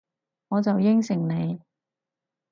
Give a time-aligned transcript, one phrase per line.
[0.47, 1.59] 我就應承你